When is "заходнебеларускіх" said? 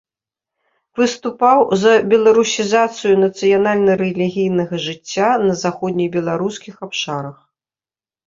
5.65-6.75